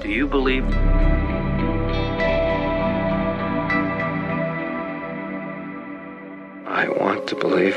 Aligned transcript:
Do 0.00 0.08
you 0.08 0.26
believe? 0.26 0.64
I 6.66 6.88
want 6.88 7.26
to 7.28 7.36
believe. 7.36 7.76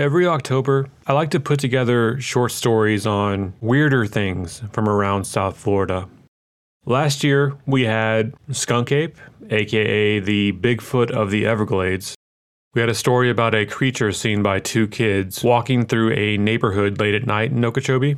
Every 0.00 0.26
October, 0.26 0.88
I 1.06 1.12
like 1.12 1.28
to 1.32 1.40
put 1.40 1.60
together 1.60 2.18
short 2.22 2.52
stories 2.52 3.06
on 3.06 3.52
weirder 3.60 4.06
things 4.06 4.62
from 4.72 4.88
around 4.88 5.24
South 5.24 5.58
Florida. 5.58 6.08
Last 6.86 7.22
year, 7.22 7.58
we 7.66 7.84
had 7.84 8.32
Skunk 8.50 8.92
Ape, 8.92 9.18
aka 9.50 10.18
the 10.18 10.52
Bigfoot 10.52 11.10
of 11.10 11.30
the 11.30 11.44
Everglades. 11.44 12.14
We 12.72 12.80
had 12.80 12.88
a 12.88 12.94
story 12.94 13.28
about 13.28 13.54
a 13.54 13.66
creature 13.66 14.10
seen 14.10 14.42
by 14.42 14.60
two 14.60 14.88
kids 14.88 15.44
walking 15.44 15.84
through 15.84 16.12
a 16.12 16.38
neighborhood 16.38 16.98
late 16.98 17.14
at 17.14 17.26
night 17.26 17.50
in 17.50 17.62
Okeechobee. 17.62 18.16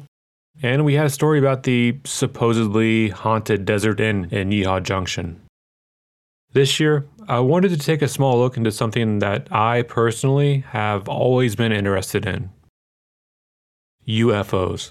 And 0.62 0.84
we 0.84 0.94
had 0.94 1.06
a 1.06 1.10
story 1.10 1.40
about 1.40 1.64
the 1.64 1.98
supposedly 2.04 3.08
haunted 3.08 3.64
Desert 3.64 3.98
Inn 3.98 4.28
in 4.30 4.50
Yeehaw 4.50 4.84
Junction. 4.84 5.40
This 6.54 6.78
year, 6.78 7.06
I 7.28 7.40
wanted 7.40 7.70
to 7.70 7.78
take 7.78 8.02
a 8.02 8.08
small 8.08 8.38
look 8.38 8.58
into 8.58 8.70
something 8.70 9.20
that 9.20 9.48
I 9.50 9.82
personally 9.82 10.64
have 10.68 11.08
always 11.08 11.56
been 11.56 11.72
interested 11.72 12.26
in 12.26 12.50
UFOs. 14.06 14.90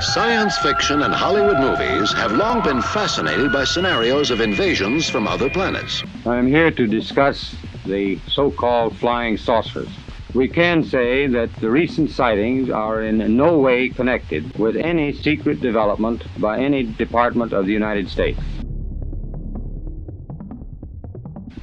Science 0.00 0.56
fiction 0.58 1.02
and 1.02 1.12
Hollywood 1.12 1.58
movies 1.58 2.12
have 2.12 2.30
long 2.32 2.62
been 2.62 2.80
fascinated 2.80 3.52
by 3.52 3.64
scenarios 3.64 4.30
of 4.30 4.40
invasions 4.40 5.10
from 5.10 5.26
other 5.26 5.50
planets. 5.50 6.04
I'm 6.24 6.46
here 6.46 6.70
to 6.70 6.86
discuss 6.86 7.56
the 7.84 8.20
so 8.28 8.52
called 8.52 8.96
flying 8.96 9.36
saucers. 9.36 9.88
We 10.34 10.46
can 10.46 10.84
say 10.84 11.26
that 11.26 11.52
the 11.56 11.68
recent 11.68 12.12
sightings 12.12 12.70
are 12.70 13.02
in 13.02 13.36
no 13.36 13.58
way 13.58 13.88
connected 13.88 14.56
with 14.56 14.76
any 14.76 15.12
secret 15.12 15.60
development 15.60 16.22
by 16.40 16.60
any 16.60 16.84
department 16.84 17.52
of 17.52 17.66
the 17.66 17.72
United 17.72 18.08
States. 18.08 18.38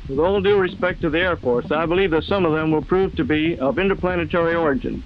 With 0.10 0.20
all 0.20 0.42
due 0.42 0.58
respect 0.58 1.02
to 1.02 1.10
the 1.10 1.20
Air 1.20 1.36
Force, 1.36 1.72
I 1.72 1.86
believe 1.86 2.12
that 2.12 2.24
some 2.24 2.46
of 2.46 2.54
them 2.54 2.72
will 2.72 2.82
prove 2.82 3.16
to 3.16 3.24
be 3.24 3.58
of 3.60 3.78
interplanetary 3.78 4.56
origin. 4.56 5.04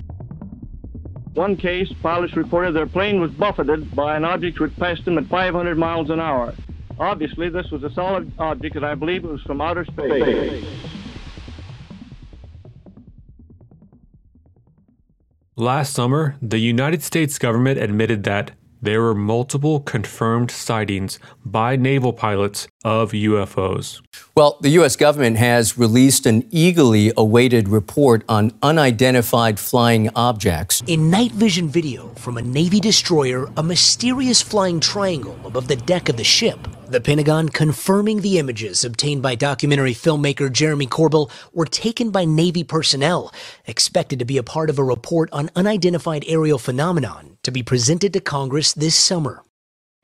One 1.34 1.56
case, 1.56 1.92
pilots 2.04 2.36
reported 2.36 2.74
their 2.74 2.88
plane 2.88 3.20
was 3.20 3.32
buffeted 3.32 3.96
by 3.96 4.16
an 4.18 4.26
object 4.26 4.60
which 4.60 4.76
passed 4.78 5.06
them 5.06 5.18
at 5.18 5.26
500 5.28 5.78
miles 5.78 6.10
an 6.10 6.20
hour. 6.20 6.54
Obviously, 7.00 7.50
this 7.50 7.72
was 7.72 7.84
a 7.84 7.92
solid 7.94 8.32
object, 8.38 8.76
and 8.76 8.86
I 8.86 8.96
believe 8.96 9.24
it 9.24 9.32
was 9.32 9.42
from 9.42 9.62
outer 9.62 9.86
space. 9.86 10.64
Last 15.56 15.94
summer, 15.94 16.36
the 16.42 16.60
United 16.60 17.02
States 17.02 17.38
government 17.38 17.80
admitted 17.80 18.24
that 18.24 18.52
there 18.82 19.02
were 19.02 19.14
multiple 19.14 19.80
confirmed 19.80 20.50
sightings 20.50 21.20
by 21.46 21.76
naval 21.76 22.14
pilots 22.14 22.68
of 22.84 23.12
UFOs. 23.12 24.02
Well, 24.34 24.58
the 24.62 24.70
U.S. 24.70 24.96
government 24.96 25.38
has 25.38 25.78
released 25.78 26.26
an 26.26 26.48
eagerly 26.50 27.12
awaited 27.16 27.70
report 27.70 28.24
on 28.28 28.58
unidentified 28.64 29.60
flying 29.60 30.10
objects. 30.16 30.82
In 30.88 31.12
night 31.12 31.32
vision 31.32 31.70
video 31.70 32.08
from 32.16 32.38
a 32.38 32.42
Navy 32.42 32.80
destroyer, 32.80 33.52
a 33.56 33.64
mysterious 33.64 34.42
flying 34.42 34.80
triangle 34.80 35.38
above 35.46 35.68
the 35.68 35.76
deck 35.76 36.10
of 36.10 36.18
the 36.18 36.24
ship. 36.24 36.68
The 36.88 37.00
Pentagon 37.00 37.50
confirming 37.50 38.22
the 38.22 38.38
images 38.38 38.84
obtained 38.84 39.22
by 39.22 39.36
documentary 39.36 39.94
filmmaker 39.94 40.52
Jeremy 40.52 40.88
Corbell 40.88 41.32
were 41.54 41.66
taken 41.66 42.10
by 42.10 42.26
Navy 42.26 42.64
personnel, 42.64 43.34
expected 43.66 44.20
to 44.20 44.26
be 44.26 44.38
a 44.38 44.44
part 44.44 44.70
of 44.70 44.78
a 44.78 44.84
report 44.84 45.30
on 45.32 45.50
unidentified 45.56 46.26
aerial 46.28 46.58
phenomenon 46.58 47.38
to 47.44 47.52
be 47.52 47.64
presented 47.64 48.14
to 48.14 48.20
Congress 48.20 48.71
this 48.74 48.96
summer. 48.96 49.44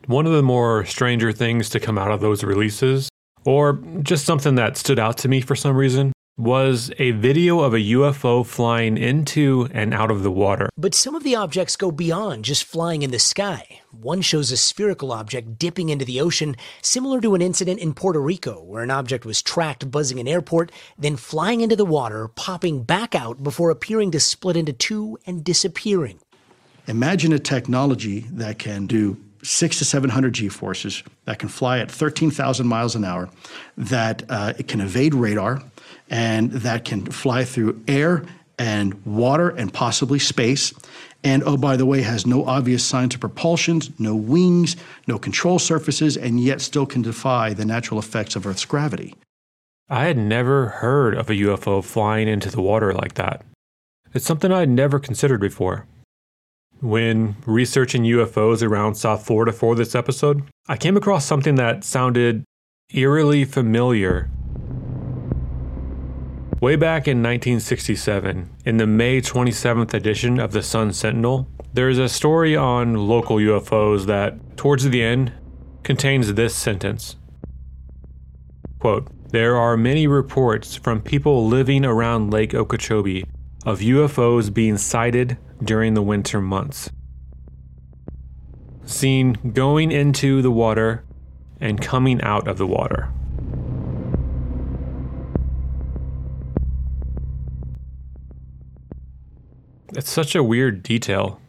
One 0.06 0.26
of 0.26 0.34
the 0.34 0.44
more 0.44 0.86
stranger 0.86 1.32
things 1.32 1.70
to 1.70 1.80
come 1.80 1.98
out 1.98 2.12
of 2.12 2.22
those 2.22 2.44
releases, 2.44 3.10
or 3.46 3.82
just 4.04 4.26
something 4.26 4.56
that 4.56 4.78
stood 4.78 5.00
out 5.00 5.18
to 5.20 5.28
me 5.28 5.42
for 5.42 5.56
some 5.56 5.76
reason, 5.76 6.14
was 6.38 6.92
a 7.00 7.12
video 7.12 7.62
of 7.62 7.74
a 7.74 7.80
UFO 7.80 8.46
flying 8.46 8.96
into 8.96 9.68
and 9.72 9.92
out 9.92 10.12
of 10.12 10.22
the 10.22 10.30
water. 10.30 10.70
But 10.78 10.94
some 10.94 11.16
of 11.16 11.24
the 11.24 11.36
objects 11.36 11.76
go 11.76 11.90
beyond 11.90 12.46
just 12.46 12.64
flying 12.64 13.02
in 13.02 13.10
the 13.10 13.18
sky. 13.18 13.82
One 13.92 14.22
shows 14.22 14.52
a 14.52 14.58
spherical 14.58 15.12
object 15.12 15.58
dipping 15.58 15.90
into 15.90 16.06
the 16.06 16.22
ocean, 16.22 16.56
similar 16.84 17.20
to 17.22 17.34
an 17.34 17.42
incident 17.42 17.80
in 17.80 17.96
Puerto 17.96 18.22
Rico 18.22 18.62
where 18.62 18.84
an 18.84 18.92
object 18.92 19.26
was 19.26 19.42
tracked 19.42 19.90
buzzing 19.90 20.20
an 20.20 20.28
airport, 20.28 20.72
then 20.96 21.18
flying 21.18 21.62
into 21.62 21.76
the 21.76 21.86
water, 21.86 22.28
popping 22.28 22.84
back 22.84 23.16
out 23.16 23.42
before 23.42 23.72
appearing 23.72 24.12
to 24.12 24.20
split 24.20 24.56
into 24.56 24.74
two 24.74 25.18
and 25.26 25.44
disappearing. 25.44 26.20
Imagine 26.88 27.34
a 27.34 27.40
technology 27.40 28.22
that 28.32 28.60
can 28.60 28.88
do 28.88 29.18
six 29.44 29.78
to 29.80 29.86
700 29.86 30.34
G 30.34 30.50
forces, 30.50 31.04
that 31.26 31.38
can 31.38 31.50
fly 31.50 31.80
at 31.80 31.92
13,000 31.92 32.66
miles 32.66 32.96
an 32.96 33.04
hour, 33.04 33.30
that 33.78 34.24
uh, 34.30 34.54
it 34.58 34.68
can 34.68 34.82
evade 34.82 35.14
radar, 35.14 35.62
and 36.10 36.52
that 36.52 36.86
can 36.86 37.06
fly 37.06 37.44
through 37.44 37.82
air 37.88 38.24
and 38.58 39.06
water 39.06 39.50
and 39.50 39.74
possibly 39.74 40.18
space. 40.18 40.74
And 41.24 41.44
oh, 41.44 41.58
by 41.58 41.76
the 41.76 41.86
way, 41.86 42.02
has 42.04 42.26
no 42.26 42.46
obvious 42.46 42.86
signs 42.86 43.16
of 43.16 43.22
propulsion, 43.22 43.82
no 44.00 44.16
wings, 44.16 44.78
no 45.08 45.20
control 45.20 45.60
surfaces, 45.60 46.16
and 46.16 46.40
yet 46.40 46.62
still 46.62 46.86
can 46.86 47.02
defy 47.02 47.54
the 47.54 47.66
natural 47.66 48.00
effects 48.00 48.36
of 48.36 48.48
Earth's 48.48 48.66
gravity. 48.66 49.14
I 49.90 50.06
had 50.06 50.18
never 50.18 50.68
heard 50.68 51.16
of 51.16 51.30
a 51.30 51.34
UFO 51.34 51.84
flying 51.84 52.28
into 52.28 52.50
the 52.50 52.62
water 52.62 52.94
like 52.94 53.16
that. 53.16 53.46
It's 54.14 54.26
something 54.26 54.52
I 54.52 54.62
had 54.62 54.70
never 54.70 55.00
considered 55.00 55.42
before. 55.42 55.86
When 56.82 57.36
researching 57.48 58.04
UFOs 58.04 58.62
around 58.62 58.96
South 58.96 59.26
Florida 59.26 59.52
for 59.52 59.74
this 59.74 59.96
episode, 59.96 60.44
I 60.68 60.78
came 60.78 60.96
across 60.96 61.26
something 61.26 61.56
that 61.56 61.84
sounded 61.84 62.44
eerily 62.94 63.46
familiar. 63.46 64.30
Way 66.62 66.76
back 66.76 67.08
in 67.08 67.18
1967, 67.24 68.50
in 68.64 68.78
the 68.78 68.86
May 68.86 69.22
27th 69.22 69.96
edition 69.96 70.40
of 70.40 70.52
the 70.52 70.62
Sun 70.62 70.94
Sentinel, 70.94 71.48
there's 71.74 71.98
a 71.98 72.08
story 72.08 72.56
on 72.56 73.08
local 73.08 73.38
UFOs 73.38 74.06
that, 74.06 74.56
towards 74.56 74.84
the 74.84 75.02
end, 75.02 75.34
contains 75.82 76.36
this 76.36 76.56
sentence. 76.56 77.16
Quote, 78.78 79.08
There 79.32 79.58
are 79.58 79.78
many 79.78 80.06
reports 80.06 80.76
from 80.76 81.02
people 81.02 81.48
living 81.48 81.84
around 81.86 82.32
Lake 82.32 82.54
Okeechobee 82.54 83.26
of 83.66 83.80
UFOs 83.80 84.54
being 84.54 84.78
sighted 84.78 85.38
during 85.64 85.94
the 85.94 86.02
winter 86.02 86.42
months. 86.42 86.90
Seen 88.86 89.34
going 89.54 89.92
into 89.92 90.42
the 90.42 90.52
water 90.52 91.04
and 91.60 91.82
coming 91.82 92.22
out 92.22 92.48
of 92.48 92.58
the 92.58 92.68
water. 92.68 93.12
It's 99.96 100.12
such 100.12 100.36
a 100.36 100.44
weird 100.44 100.84
detail. 100.84 101.42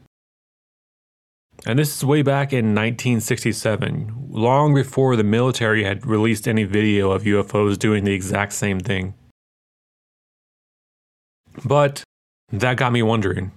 And 1.67 1.79
this 1.79 1.97
is 1.97 2.05
way 2.05 2.23
back 2.23 2.53
in 2.53 2.75
1967, 2.75 4.29
long 4.31 4.75
before 4.75 5.17
the 5.17 5.25
military 5.25 5.85
had 5.85 6.07
released 6.07 6.49
any 6.49 6.65
video 6.65 7.11
of 7.11 7.25
UFOs 7.25 7.79
doing 7.79 8.05
the 8.05 8.15
exact 8.15 8.53
same 8.53 8.81
thing. 8.81 9.15
But 11.65 12.05
that 12.51 12.77
got 12.77 12.93
me 12.93 13.03
wondering 13.03 13.53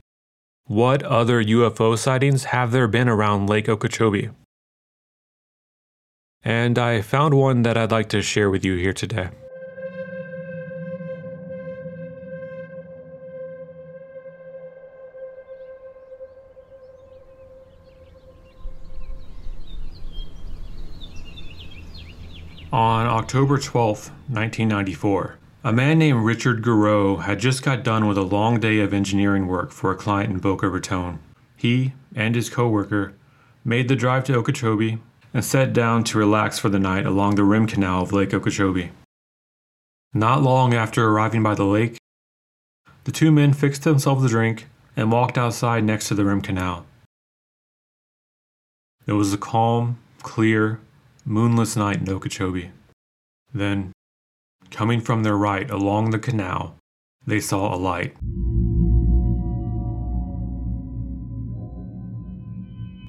what 0.72 1.04
other 1.04 1.44
UFO 1.44 1.98
sightings 1.98 2.46
have 2.46 2.72
there 2.72 2.88
been 2.88 3.10
around 3.10 3.50
Lake 3.50 3.68
Okeechobee? 3.68 4.30
And 6.44 6.80
I 6.80 7.02
found 7.02 7.34
one 7.34 7.64
that 7.64 7.76
I'd 7.76 7.92
like 7.92 8.08
to 8.10 8.22
share 8.22 8.50
with 8.50 8.64
you 8.64 8.78
here 8.78 8.94
today. 8.94 9.28
On 22.72 23.08
October 23.08 23.58
12, 23.58 24.08
1994, 24.30 25.38
a 25.64 25.72
man 25.72 26.00
named 26.00 26.24
Richard 26.24 26.64
Garreau 26.64 27.22
had 27.22 27.40
just 27.40 27.62
got 27.62 27.84
done 27.84 28.08
with 28.08 28.18
a 28.18 28.24
long 28.24 28.60
day 28.60 28.80
of 28.80 28.94
engineering 28.94 29.48
work 29.48 29.72
for 29.72 29.92
a 29.92 29.96
client 29.96 30.32
in 30.32 30.40
Boca 30.40 30.68
Raton. 30.68 31.20
He 31.56 31.94
and 32.16 32.34
his 32.34 32.50
coworker 32.50 33.14
made 33.64 33.88
the 33.88 33.96
drive 33.96 34.24
to 34.26 34.36
Okeechobee 34.36 34.98
and 35.34 35.46
sat 35.46 35.72
down 35.72 36.04
to 36.06 36.18
relax 36.18 36.58
for 36.58 36.70
the 36.70 36.80
night 36.80 37.06
along 37.06 37.36
the 37.36 37.44
rim 37.44 37.68
canal 37.68 38.02
of 38.02 38.12
Lake 38.12 38.34
Okeechobee. 38.34 38.90
Not 40.14 40.42
long 40.42 40.74
after 40.74 41.08
arriving 41.08 41.44
by 41.44 41.54
the 41.54 41.64
lake, 41.64 41.98
the 43.04 43.12
two 43.12 43.32
men 43.32 43.54
fixed 43.54 43.84
themselves 43.84 44.26
a 44.26 44.30
drink 44.30 44.68
and 44.98 45.12
walked 45.12 45.38
outside 45.38 45.84
next 45.84 46.08
to 46.08 46.16
the 46.16 46.26
rim 46.26 46.42
canal. 46.42 46.86
It 49.06 49.14
was 49.14 49.32
a 49.32 49.38
calm, 49.38 50.00
clear, 50.22 50.80
moonless 51.24 51.76
night 51.76 52.02
in 52.02 52.10
Okeechobee. 52.10 52.72
Then, 53.54 53.94
coming 54.72 55.02
from 55.02 55.24
their 55.24 55.38
right 55.38 55.70
along 55.70 56.10
the 56.10 56.20
canal, 56.20 56.76
they 57.28 57.40
saw 57.40 57.74
a 57.74 57.78
light. 57.78 58.16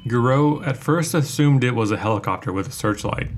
Garreau 0.08 0.66
at 0.66 0.76
first 0.76 1.14
assumed 1.14 1.64
it 1.64 1.74
was 1.74 1.90
a 1.90 1.96
helicopter 1.96 2.52
with 2.52 2.68
a 2.68 2.72
searchlight. 2.72 3.30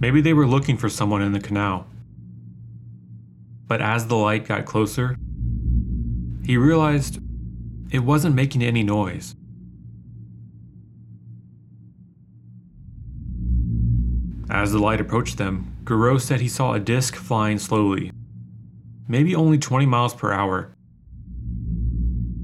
Maybe 0.00 0.20
they 0.20 0.34
were 0.34 0.46
looking 0.46 0.76
for 0.76 0.88
someone 0.88 1.22
in 1.22 1.32
the 1.32 1.40
canal. 1.40 1.86
But 3.68 3.80
as 3.80 4.08
the 4.08 4.16
light 4.16 4.46
got 4.46 4.66
closer, 4.66 5.16
he 6.44 6.56
realized 6.56 7.20
it 7.90 8.00
wasn't 8.00 8.34
making 8.34 8.62
any 8.62 8.82
noise. 8.82 9.36
As 14.52 14.70
the 14.70 14.78
light 14.78 15.00
approached 15.00 15.38
them, 15.38 15.78
Garreau 15.84 16.20
said 16.20 16.42
he 16.42 16.48
saw 16.48 16.74
a 16.74 16.78
disc 16.78 17.16
flying 17.16 17.58
slowly, 17.58 18.12
maybe 19.08 19.34
only 19.34 19.56
20 19.56 19.86
miles 19.86 20.14
per 20.14 20.30
hour. 20.30 20.74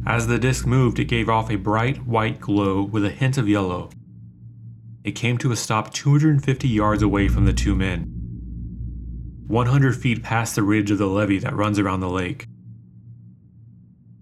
As 0.07 0.27
the 0.27 0.39
disc 0.39 0.67
moved, 0.67 0.99
it 0.99 1.05
gave 1.05 1.29
off 1.29 1.51
a 1.51 1.57
bright 1.57 2.07
white 2.07 2.41
glow 2.41 2.83
with 2.83 3.05
a 3.05 3.11
hint 3.11 3.37
of 3.37 3.47
yellow. 3.47 3.91
It 5.05 5.13
came 5.13 5.37
to 5.37 5.53
a 5.53 5.57
stop 5.57 5.93
250 5.93 6.67
yards 6.67 7.03
away 7.03 7.29
from 7.29 7.45
the 7.45 7.53
two 7.53 7.75
men, 7.75 8.05
100 9.47 9.95
feet 9.95 10.23
past 10.23 10.55
the 10.55 10.63
ridge 10.63 10.91
of 10.91 10.97
the 10.97 11.07
levee 11.07 11.39
that 11.41 11.55
runs 11.55 11.79
around 11.79 12.01
the 12.01 12.09
lake. 12.09 12.47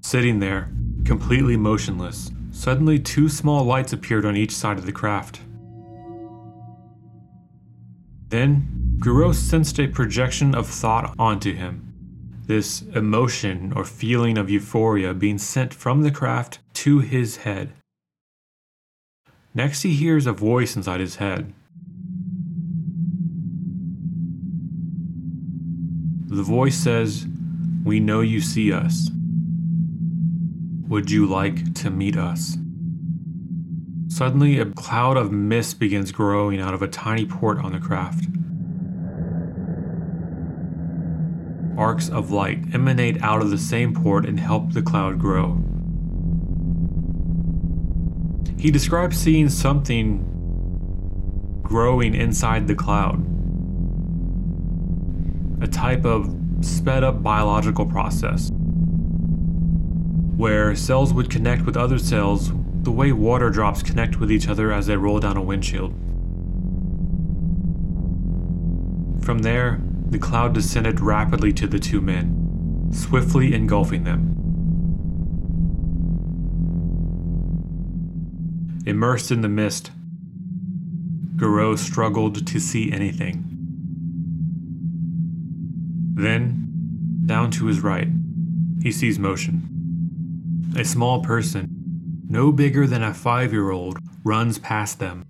Sitting 0.00 0.40
there, 0.40 0.72
completely 1.04 1.56
motionless, 1.56 2.32
suddenly 2.50 2.98
two 2.98 3.28
small 3.28 3.62
lights 3.62 3.92
appeared 3.92 4.26
on 4.26 4.36
each 4.36 4.56
side 4.56 4.76
of 4.76 4.86
the 4.86 4.92
craft. 4.92 5.40
Then, 8.28 8.98
Garreau 8.98 9.32
sensed 9.34 9.78
a 9.78 9.86
projection 9.86 10.54
of 10.54 10.66
thought 10.66 11.14
onto 11.18 11.54
him. 11.54 11.92
This 12.46 12.82
emotion 12.82 13.72
or 13.74 13.84
feeling 13.84 14.38
of 14.38 14.50
euphoria 14.50 15.14
being 15.14 15.38
sent 15.38 15.74
from 15.74 16.02
the 16.02 16.10
craft 16.10 16.58
to 16.74 17.00
his 17.00 17.38
head. 17.38 17.72
Next, 19.54 19.82
he 19.82 19.94
hears 19.94 20.26
a 20.26 20.32
voice 20.32 20.76
inside 20.76 21.00
his 21.00 21.16
head. 21.16 21.52
The 26.28 26.42
voice 26.42 26.76
says, 26.76 27.26
We 27.84 28.00
know 28.00 28.20
you 28.20 28.40
see 28.40 28.72
us. 28.72 29.10
Would 30.88 31.10
you 31.10 31.26
like 31.26 31.74
to 31.74 31.90
meet 31.90 32.16
us? 32.16 32.58
Suddenly, 34.08 34.58
a 34.60 34.66
cloud 34.66 35.16
of 35.16 35.32
mist 35.32 35.78
begins 35.78 36.12
growing 36.12 36.60
out 36.60 36.74
of 36.74 36.82
a 36.82 36.88
tiny 36.88 37.26
port 37.26 37.58
on 37.58 37.72
the 37.72 37.78
craft. 37.78 38.26
Arcs 41.76 42.08
of 42.08 42.30
light 42.30 42.72
emanate 42.72 43.22
out 43.22 43.42
of 43.42 43.50
the 43.50 43.58
same 43.58 43.92
port 43.92 44.24
and 44.24 44.38
help 44.40 44.72
the 44.72 44.82
cloud 44.82 45.18
grow. 45.18 45.62
He 48.58 48.70
describes 48.70 49.18
seeing 49.18 49.48
something 49.48 50.32
growing 51.62 52.14
inside 52.14 52.68
the 52.68 52.74
cloud. 52.74 53.20
A 55.62 55.66
type 55.66 56.04
of 56.04 56.34
sped 56.60 57.04
up 57.04 57.22
biological 57.22 57.84
process 57.84 58.50
where 60.36 60.76
cells 60.76 61.12
would 61.12 61.28
connect 61.28 61.66
with 61.66 61.76
other 61.76 61.98
cells 61.98 62.52
the 62.86 62.92
way 62.92 63.10
water 63.10 63.50
drops 63.50 63.82
connect 63.82 64.20
with 64.20 64.30
each 64.30 64.46
other 64.46 64.72
as 64.72 64.86
they 64.86 64.96
roll 64.96 65.18
down 65.18 65.36
a 65.36 65.42
windshield. 65.42 65.90
From 69.24 69.40
there, 69.40 69.80
the 70.08 70.20
cloud 70.20 70.54
descended 70.54 71.00
rapidly 71.00 71.52
to 71.54 71.66
the 71.66 71.80
two 71.80 72.00
men, 72.00 72.88
swiftly 72.92 73.54
engulfing 73.54 74.04
them. 74.04 74.34
Immersed 78.86 79.32
in 79.32 79.40
the 79.40 79.48
mist, 79.48 79.90
Garreau 81.34 81.76
struggled 81.76 82.46
to 82.46 82.60
see 82.60 82.92
anything. 82.92 83.42
Then, 86.14 87.24
down 87.26 87.50
to 87.50 87.66
his 87.66 87.80
right, 87.80 88.06
he 88.80 88.92
sees 88.92 89.18
motion. 89.18 90.72
A 90.76 90.84
small 90.84 91.20
person, 91.20 91.75
no 92.28 92.52
bigger 92.52 92.86
than 92.86 93.02
a 93.02 93.14
five 93.14 93.52
year 93.52 93.70
old, 93.70 93.98
runs 94.24 94.58
past 94.58 94.98
them. 94.98 95.24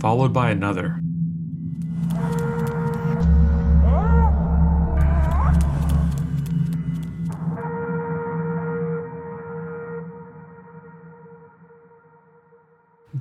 Followed 0.00 0.32
by 0.32 0.50
another. 0.50 1.00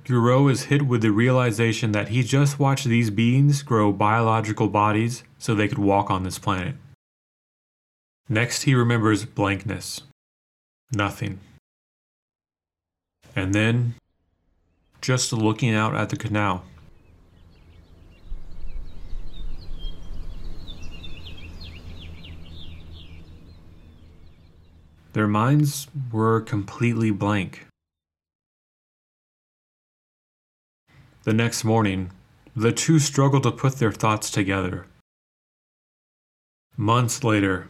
Garreau 0.09 0.49
is 0.49 0.63
hit 0.63 0.87
with 0.87 1.01
the 1.01 1.11
realization 1.11 1.91
that 1.91 2.07
he 2.07 2.23
just 2.23 2.57
watched 2.57 2.85
these 2.85 3.11
beings 3.11 3.61
grow 3.61 3.91
biological 3.91 4.67
bodies 4.67 5.23
so 5.37 5.53
they 5.53 5.67
could 5.67 5.77
walk 5.77 6.09
on 6.09 6.23
this 6.23 6.39
planet. 6.39 6.75
Next, 8.31 8.63
he 8.63 8.75
remembers 8.75 9.25
blankness. 9.25 10.03
Nothing. 10.91 11.39
And 13.35 13.55
then, 13.55 13.95
just 15.01 15.33
looking 15.33 15.73
out 15.73 15.95
at 15.95 16.09
the 16.09 16.15
canal. 16.15 16.63
Their 25.13 25.27
minds 25.27 25.87
were 26.11 26.39
completely 26.39 27.09
blank. 27.09 27.65
The 31.23 31.33
next 31.33 31.63
morning, 31.63 32.11
the 32.55 32.71
two 32.71 32.99
struggled 32.99 33.43
to 33.43 33.51
put 33.51 33.77
their 33.77 33.91
thoughts 33.91 34.29
together. 34.29 34.85
Months 36.77 37.23
later, 37.23 37.69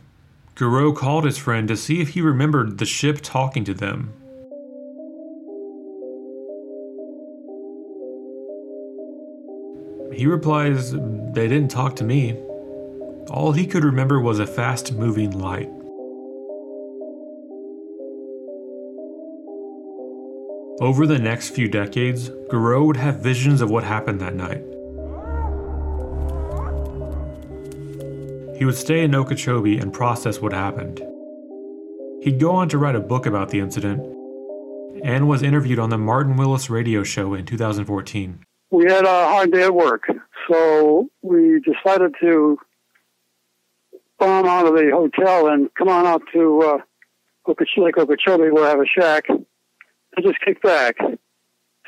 Garreau 0.59 0.93
called 0.93 1.23
his 1.23 1.37
friend 1.37 1.69
to 1.69 1.77
see 1.77 2.01
if 2.01 2.09
he 2.09 2.21
remembered 2.21 2.79
the 2.79 2.85
ship 2.85 3.19
talking 3.21 3.63
to 3.63 3.73
them. 3.73 4.13
He 10.13 10.25
replies, 10.25 10.91
They 10.91 11.47
didn't 11.47 11.71
talk 11.71 11.95
to 11.95 12.03
me. 12.03 12.33
All 13.29 13.53
he 13.53 13.65
could 13.65 13.85
remember 13.85 14.19
was 14.19 14.39
a 14.39 14.45
fast 14.45 14.91
moving 14.91 15.31
light. 15.31 15.69
Over 20.81 21.07
the 21.07 21.19
next 21.19 21.51
few 21.51 21.69
decades, 21.69 22.31
Garreau 22.51 22.85
would 22.85 22.97
have 22.97 23.21
visions 23.21 23.61
of 23.61 23.69
what 23.69 23.85
happened 23.85 24.19
that 24.19 24.35
night. 24.35 24.63
He 28.59 28.65
would 28.65 28.75
stay 28.75 29.05
in 29.05 29.15
Okeechobee 29.15 29.77
and 29.77 29.93
process 29.93 30.41
what 30.41 30.51
happened. 30.51 31.01
He'd 32.21 32.41
go 32.41 32.51
on 32.51 32.67
to 32.67 32.77
write 32.77 32.93
a 32.95 32.99
book 32.99 33.25
about 33.25 33.47
the 33.47 33.61
incident 33.61 34.01
and 35.01 35.29
was 35.29 35.41
interviewed 35.43 35.79
on 35.79 35.89
the 35.89 35.97
Martin 35.97 36.35
Willis 36.35 36.69
radio 36.69 37.01
show 37.03 37.33
in 37.35 37.45
2014. 37.45 38.43
We 38.71 38.83
had 38.83 39.05
a 39.05 39.27
hard 39.29 39.53
day 39.53 39.63
at 39.63 39.73
work, 39.73 40.03
so 40.49 41.07
we 41.21 41.61
decided 41.61 42.13
to 42.19 42.57
bomb 44.17 44.45
out 44.45 44.65
of 44.65 44.73
the 44.73 44.91
hotel 44.91 45.47
and 45.47 45.73
come 45.75 45.87
on 45.87 46.05
out 46.05 46.23
to 46.33 46.61
uh, 46.61 47.53
Lake 47.77 47.97
Okeechobee. 47.97 48.49
We'll 48.51 48.65
have 48.65 48.81
a 48.81 48.85
shack 48.85 49.29
and 49.29 49.45
just 50.21 50.41
kick 50.41 50.61
back. 50.61 50.97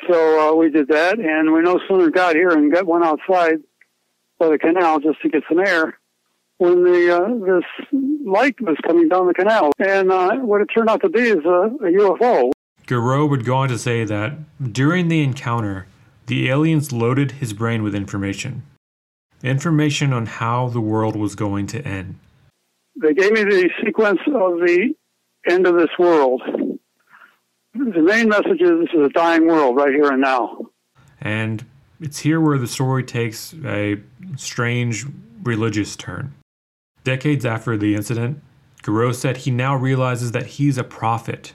So 0.09 0.39
uh, 0.39 0.55
we 0.55 0.69
did 0.69 0.87
that, 0.87 1.19
and 1.19 1.51
we 1.51 1.59
no 1.63 1.81
sooner 1.89 2.09
got 2.09 2.35
here 2.35 2.51
and 2.51 2.71
got 2.71 2.85
one 2.85 3.03
outside 3.03 3.57
by 4.39 4.47
the 4.47 4.57
canal 4.57 5.01
just 5.01 5.21
to 5.23 5.27
get 5.27 5.43
some 5.49 5.59
air 5.59 5.97
when 6.61 6.83
the 6.83 7.17
uh, 7.17 7.27
this 7.43 7.99
light 8.23 8.61
was 8.61 8.77
coming 8.85 9.09
down 9.09 9.25
the 9.25 9.33
canal, 9.33 9.71
and 9.79 10.11
uh, 10.11 10.35
what 10.35 10.61
it 10.61 10.65
turned 10.65 10.89
out 10.89 11.01
to 11.01 11.09
be 11.09 11.21
is 11.21 11.43
a, 11.43 11.63
a 11.81 11.89
UFO. 11.97 12.51
Garreau 12.85 13.27
would 13.27 13.45
go 13.45 13.55
on 13.55 13.69
to 13.69 13.79
say 13.79 14.05
that 14.05 14.33
during 14.71 15.07
the 15.07 15.23
encounter, 15.23 15.87
the 16.27 16.49
aliens 16.49 16.91
loaded 16.91 17.31
his 17.31 17.53
brain 17.53 17.81
with 17.81 17.95
information. 17.95 18.61
Information 19.41 20.13
on 20.13 20.27
how 20.27 20.69
the 20.69 20.79
world 20.79 21.15
was 21.15 21.33
going 21.33 21.65
to 21.65 21.83
end. 21.83 22.19
They 22.95 23.15
gave 23.15 23.31
me 23.31 23.43
the 23.43 23.69
sequence 23.83 24.19
of 24.27 24.59
the 24.59 24.93
end 25.49 25.65
of 25.65 25.75
this 25.75 25.89
world. 25.97 26.43
The 27.73 28.01
main 28.03 28.29
message 28.29 28.61
is 28.61 28.81
this 28.81 28.89
is 28.93 29.07
a 29.07 29.09
dying 29.09 29.47
world 29.47 29.77
right 29.77 29.93
here 29.95 30.11
and 30.11 30.21
now. 30.21 30.67
And 31.19 31.65
it's 31.99 32.19
here 32.19 32.39
where 32.39 32.59
the 32.59 32.67
story 32.67 33.03
takes 33.03 33.55
a 33.65 33.99
strange 34.35 35.07
religious 35.41 35.95
turn. 35.95 36.35
Decades 37.03 37.45
after 37.45 37.77
the 37.77 37.95
incident, 37.95 38.41
Garreau 38.83 39.13
said 39.13 39.37
he 39.37 39.51
now 39.51 39.75
realizes 39.75 40.31
that 40.31 40.45
he's 40.45 40.77
a 40.77 40.83
prophet, 40.83 41.53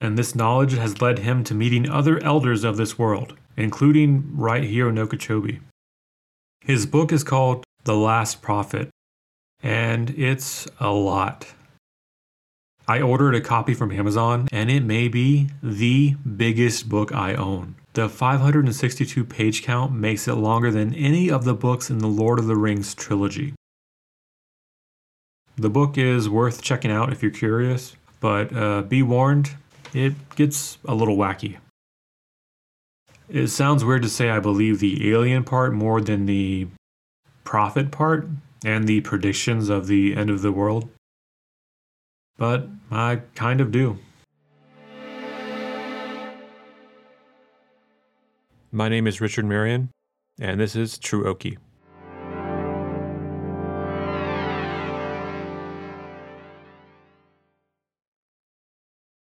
and 0.00 0.18
this 0.18 0.34
knowledge 0.34 0.72
has 0.74 1.00
led 1.00 1.20
him 1.20 1.44
to 1.44 1.54
meeting 1.54 1.88
other 1.88 2.22
elders 2.22 2.64
of 2.64 2.76
this 2.76 2.98
world, 2.98 3.34
including 3.56 4.36
right 4.36 4.64
here 4.64 4.88
in 4.88 4.98
Okeechobee. 4.98 5.60
His 6.60 6.86
book 6.86 7.12
is 7.12 7.24
called 7.24 7.64
The 7.84 7.96
Last 7.96 8.40
Prophet, 8.40 8.88
and 9.62 10.10
it's 10.10 10.68
a 10.80 10.90
lot. 10.90 11.54
I 12.88 13.00
ordered 13.00 13.34
a 13.34 13.40
copy 13.40 13.74
from 13.74 13.92
Amazon, 13.92 14.48
and 14.50 14.70
it 14.70 14.84
may 14.84 15.08
be 15.08 15.48
the 15.62 16.14
biggest 16.36 16.88
book 16.88 17.12
I 17.14 17.34
own. 17.34 17.76
The 17.94 18.08
562 18.08 19.24
page 19.24 19.62
count 19.62 19.92
makes 19.92 20.26
it 20.26 20.34
longer 20.34 20.70
than 20.70 20.94
any 20.94 21.30
of 21.30 21.44
the 21.44 21.54
books 21.54 21.90
in 21.90 21.98
the 21.98 22.08
Lord 22.08 22.38
of 22.38 22.46
the 22.46 22.56
Rings 22.56 22.94
trilogy. 22.94 23.54
The 25.56 25.68
book 25.68 25.98
is 25.98 26.30
worth 26.30 26.62
checking 26.62 26.90
out 26.90 27.12
if 27.12 27.22
you're 27.22 27.30
curious, 27.30 27.94
but 28.20 28.54
uh, 28.56 28.82
be 28.82 29.02
warned, 29.02 29.54
it 29.92 30.14
gets 30.34 30.78
a 30.86 30.94
little 30.94 31.16
wacky. 31.16 31.58
It 33.28 33.48
sounds 33.48 33.84
weird 33.84 34.02
to 34.02 34.08
say 34.08 34.30
I 34.30 34.40
believe 34.40 34.80
the 34.80 35.10
alien 35.10 35.44
part 35.44 35.74
more 35.74 36.00
than 36.00 36.24
the 36.24 36.68
prophet 37.44 37.90
part 37.90 38.28
and 38.64 38.88
the 38.88 39.02
predictions 39.02 39.68
of 39.68 39.88
the 39.88 40.16
end 40.16 40.30
of 40.30 40.40
the 40.40 40.52
world, 40.52 40.88
but 42.38 42.68
I 42.90 43.20
kind 43.34 43.60
of 43.60 43.70
do. 43.70 43.98
My 48.70 48.88
name 48.88 49.06
is 49.06 49.20
Richard 49.20 49.44
Marion, 49.44 49.90
and 50.40 50.58
this 50.58 50.74
is 50.74 50.96
True 50.96 51.24
Okie. 51.24 51.58